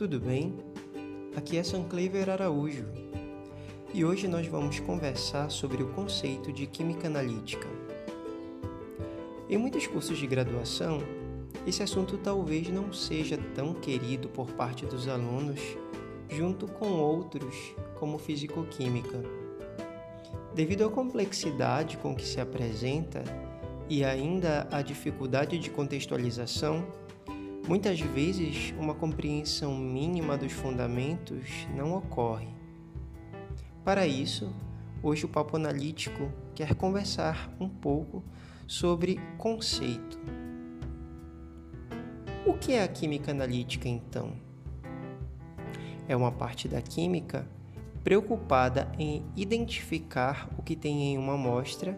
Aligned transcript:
tudo 0.00 0.18
bem? 0.18 0.54
Aqui 1.36 1.58
é 1.58 1.62
Sanclever 1.62 2.30
Araújo 2.30 2.86
e 3.92 4.02
hoje 4.02 4.26
nós 4.26 4.46
vamos 4.46 4.80
conversar 4.80 5.50
sobre 5.50 5.82
o 5.82 5.88
conceito 5.88 6.50
de 6.50 6.66
química 6.66 7.06
analítica. 7.06 7.68
Em 9.46 9.58
muitos 9.58 9.86
cursos 9.86 10.16
de 10.16 10.26
graduação, 10.26 11.02
esse 11.66 11.82
assunto 11.82 12.16
talvez 12.16 12.70
não 12.70 12.90
seja 12.94 13.36
tão 13.54 13.74
querido 13.74 14.30
por 14.30 14.50
parte 14.52 14.86
dos 14.86 15.06
alunos, 15.06 15.60
junto 16.30 16.66
com 16.66 16.92
outros, 16.92 17.54
como 17.96 18.16
fisicoquímica. 18.16 19.20
Devido 20.54 20.86
à 20.86 20.88
complexidade 20.88 21.98
com 21.98 22.16
que 22.16 22.24
se 22.24 22.40
apresenta 22.40 23.22
e 23.86 24.02
ainda 24.02 24.66
à 24.70 24.80
dificuldade 24.80 25.58
de 25.58 25.68
contextualização, 25.68 26.86
Muitas 27.70 28.00
vezes, 28.00 28.74
uma 28.76 28.96
compreensão 28.96 29.76
mínima 29.78 30.36
dos 30.36 30.50
fundamentos 30.50 31.68
não 31.72 31.96
ocorre. 31.96 32.48
Para 33.84 34.08
isso, 34.08 34.52
hoje 35.00 35.24
o 35.24 35.28
Papo 35.28 35.54
Analítico 35.54 36.32
quer 36.52 36.74
conversar 36.74 37.48
um 37.60 37.68
pouco 37.68 38.24
sobre 38.66 39.20
conceito. 39.38 40.18
O 42.44 42.54
que 42.54 42.72
é 42.72 42.82
a 42.82 42.88
química 42.88 43.30
analítica 43.30 43.88
então? 43.88 44.32
É 46.08 46.16
uma 46.16 46.32
parte 46.32 46.66
da 46.66 46.82
química 46.82 47.46
preocupada 48.02 48.90
em 48.98 49.24
identificar 49.36 50.50
o 50.58 50.62
que 50.62 50.74
tem 50.74 51.12
em 51.12 51.18
uma 51.18 51.34
amostra 51.34 51.94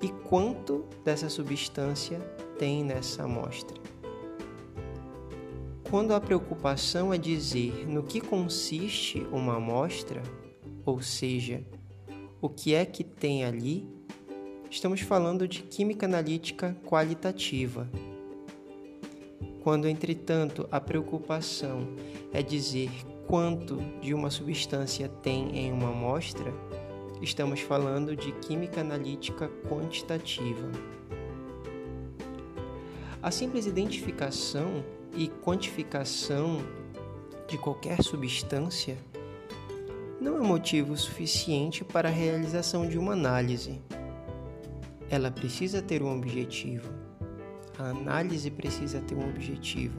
e 0.00 0.10
quanto 0.28 0.84
dessa 1.04 1.28
substância 1.28 2.20
tem 2.56 2.84
nessa 2.84 3.24
amostra. 3.24 3.97
Quando 5.90 6.12
a 6.12 6.20
preocupação 6.20 7.14
é 7.14 7.16
dizer 7.16 7.88
no 7.88 8.02
que 8.02 8.20
consiste 8.20 9.26
uma 9.32 9.56
amostra, 9.56 10.22
ou 10.84 11.00
seja, 11.00 11.64
o 12.42 12.48
que 12.50 12.74
é 12.74 12.84
que 12.84 13.02
tem 13.02 13.42
ali, 13.42 13.88
estamos 14.70 15.00
falando 15.00 15.48
de 15.48 15.62
química 15.62 16.04
analítica 16.04 16.76
qualitativa. 16.84 17.88
Quando, 19.62 19.88
entretanto, 19.88 20.68
a 20.70 20.78
preocupação 20.78 21.88
é 22.34 22.42
dizer 22.42 22.90
quanto 23.26 23.78
de 24.02 24.12
uma 24.12 24.28
substância 24.28 25.08
tem 25.08 25.56
em 25.58 25.72
uma 25.72 25.88
amostra, 25.88 26.52
estamos 27.22 27.60
falando 27.60 28.14
de 28.14 28.32
química 28.32 28.82
analítica 28.82 29.48
quantitativa. 29.66 30.70
A 33.22 33.30
simples 33.30 33.64
identificação 33.64 34.84
e 35.18 35.26
quantificação 35.26 36.58
de 37.48 37.58
qualquer 37.58 38.04
substância 38.04 38.96
não 40.20 40.36
é 40.36 40.40
motivo 40.40 40.96
suficiente 40.96 41.84
para 41.84 42.08
a 42.08 42.12
realização 42.12 42.88
de 42.88 42.96
uma 42.96 43.14
análise. 43.14 43.82
Ela 45.10 45.28
precisa 45.28 45.82
ter 45.82 46.04
um 46.04 46.16
objetivo. 46.16 46.88
A 47.76 47.90
análise 47.90 48.48
precisa 48.48 49.00
ter 49.00 49.16
um 49.16 49.28
objetivo. 49.28 49.98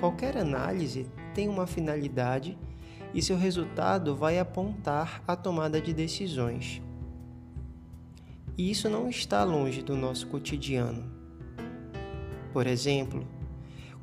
Qualquer 0.00 0.36
análise 0.36 1.06
tem 1.34 1.48
uma 1.48 1.66
finalidade 1.66 2.58
e 3.14 3.22
seu 3.22 3.38
resultado 3.38 4.14
vai 4.14 4.38
apontar 4.38 5.22
a 5.26 5.34
tomada 5.34 5.80
de 5.80 5.94
decisões. 5.94 6.82
E 8.58 8.70
isso 8.70 8.86
não 8.90 9.08
está 9.08 9.42
longe 9.44 9.80
do 9.80 9.96
nosso 9.96 10.26
cotidiano. 10.26 11.10
Por 12.52 12.66
exemplo, 12.66 13.26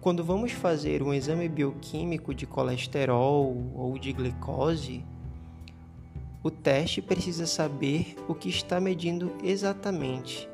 quando 0.01 0.23
vamos 0.23 0.51
fazer 0.51 1.01
um 1.01 1.13
exame 1.13 1.49
bioquímico 1.49 2.33
de 2.33 2.45
colesterol 2.45 3.55
ou 3.75 3.97
de 3.97 4.13
glicose, 4.13 5.03
o 6.43 6.51
teste 6.51 7.01
precisa 7.01 7.45
saber 7.45 8.15
o 8.27 8.35
que 8.35 8.47
está 8.47 8.79
medindo 8.79 9.35
exatamente. 9.43 10.47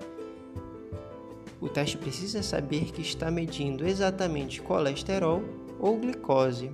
O 1.61 1.69
teste 1.69 1.97
precisa 1.97 2.41
saber 2.41 2.91
que 2.91 3.01
está 3.01 3.29
medindo 3.29 3.85
exatamente 3.85 4.61
colesterol 4.61 5.43
ou 5.79 5.99
glicose. 5.99 6.71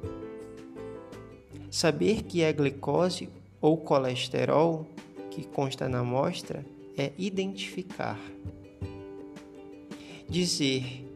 Saber 1.69 2.23
que 2.23 2.41
é 2.41 2.53
glicose 2.53 3.29
ou 3.59 3.77
colesterol 3.77 4.87
que 5.29 5.45
consta 5.45 5.89
na 5.89 5.99
amostra 5.99 6.65
é 6.97 7.11
identificar. 7.17 8.19
Dizer 10.27 11.08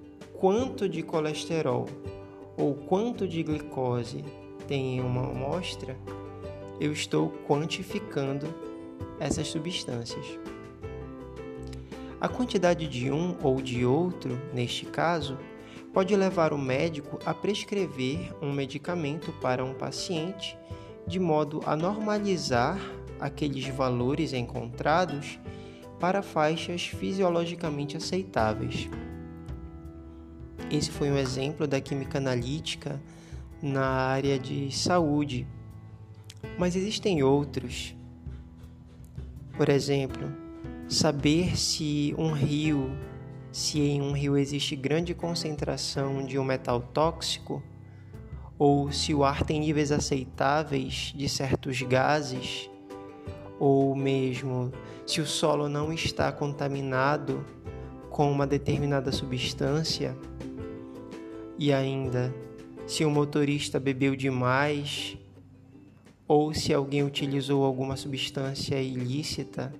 quanto 0.44 0.90
de 0.90 1.02
colesterol 1.02 1.88
ou 2.58 2.76
quanto 2.76 3.26
de 3.26 3.42
glicose 3.42 4.26
tem 4.68 4.98
em 4.98 5.00
uma 5.00 5.22
amostra, 5.22 5.98
eu 6.82 6.92
estou 6.92 7.30
quantificando 7.48 8.54
essas 9.22 9.48
substâncias. 9.48 10.38
A 12.20 12.28
quantidade 12.28 12.90
de 12.90 13.10
um 13.10 13.38
ou 13.42 13.62
de 13.62 13.86
outro, 13.86 14.38
neste 14.54 14.86
caso, 14.86 15.38
pode 15.94 16.14
levar 16.14 16.52
o 16.52 16.58
médico 16.58 17.20
a 17.26 17.34
prescrever 17.34 18.36
um 18.42 18.52
medicamento 18.52 19.32
para 19.40 19.64
um 19.64 19.74
paciente 19.74 20.58
de 21.08 21.22
modo 21.22 21.62
a 21.66 21.74
normalizar 21.74 22.78
aqueles 23.18 23.66
valores 23.70 24.34
encontrados 24.34 25.40
para 26.02 26.22
faixas 26.22 26.86
fisiologicamente 26.86 27.96
aceitáveis. 27.96 28.90
Esse 30.74 30.90
foi 30.90 31.12
um 31.12 31.18
exemplo 31.20 31.68
da 31.68 31.80
química 31.80 32.18
analítica 32.18 33.00
na 33.62 33.86
área 33.86 34.40
de 34.40 34.76
saúde, 34.76 35.46
mas 36.58 36.76
existem 36.76 37.22
outros. 37.22 37.96
Por 39.56 39.70
exemplo, 39.70 40.32
saber 40.90 41.56
se 41.56 42.16
um 42.18 42.32
rio, 42.32 42.90
se 43.52 43.82
em 43.82 44.02
um 44.02 44.14
rio 44.14 44.36
existe 44.36 44.76
grande 44.76 45.14
concentração 45.14 46.26
de 46.26 46.40
um 46.40 46.44
metal 46.44 46.82
tóxico, 46.82 47.62
ou 48.58 48.92
se 48.92 49.14
o 49.14 49.24
ar 49.24 49.44
tem 49.44 49.60
níveis 49.60 49.92
aceitáveis 49.92 51.14
de 51.16 51.30
certos 51.30 51.84
gases, 51.84 52.68
ou 53.60 53.96
mesmo 53.96 54.72
se 55.06 55.22
o 55.22 55.26
solo 55.28 55.70
não 55.70 55.94
está 55.94 56.32
contaminado 56.32 57.46
com 58.10 58.32
uma 58.32 58.48
determinada 58.48 59.12
substância 59.12 60.18
e 61.58 61.72
ainda, 61.72 62.34
se 62.88 63.06
o 63.06 63.10
motorista 63.10 63.80
bebeu 63.80 64.16
demais 64.16 65.18
ou 66.28 66.54
se 66.54 66.74
alguém 66.74 67.04
utilizou 67.04 67.64
alguma 67.64 67.96
substância 67.96 68.82
ilícita, 68.82 69.74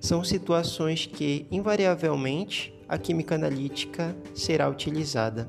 são 0.00 0.22
situações 0.22 1.06
que, 1.06 1.46
invariavelmente, 1.50 2.74
a 2.88 2.98
química 2.98 3.34
analítica 3.34 4.14
será 4.34 4.68
utilizada. 4.68 5.48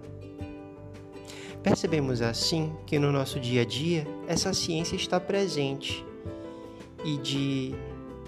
Percebemos 1.61 2.21
assim 2.21 2.71
que 2.85 2.99
no 2.99 3.11
nosso 3.11 3.39
dia 3.39 3.63
a 3.63 3.65
dia 3.65 4.07
essa 4.27 4.53
ciência 4.53 4.95
está 4.95 5.19
presente 5.19 6.05
e, 7.03 7.17
de, 7.17 7.73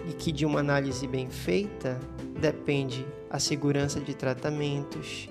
e 0.09 0.13
que 0.17 0.31
de 0.31 0.45
uma 0.45 0.59
análise 0.59 1.07
bem 1.07 1.29
feita 1.29 1.99
depende 2.41 3.05
a 3.29 3.39
segurança 3.39 3.99
de 3.99 4.13
tratamentos, 4.15 5.29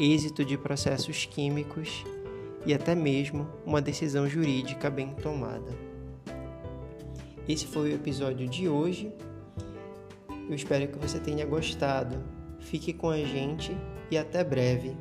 êxito 0.00 0.42
de 0.42 0.56
processos 0.56 1.26
químicos 1.26 2.06
e 2.64 2.72
até 2.72 2.94
mesmo 2.94 3.46
uma 3.66 3.82
decisão 3.82 4.26
jurídica 4.26 4.88
bem 4.88 5.14
tomada. 5.14 5.76
Esse 7.46 7.66
foi 7.66 7.90
o 7.90 7.94
episódio 7.94 8.48
de 8.48 8.66
hoje. 8.66 9.12
Eu 10.48 10.54
espero 10.54 10.88
que 10.88 10.98
você 10.98 11.20
tenha 11.20 11.44
gostado. 11.44 12.16
Fique 12.58 12.94
com 12.94 13.10
a 13.10 13.18
gente 13.18 13.76
e 14.10 14.16
até 14.16 14.42
breve. 14.42 14.96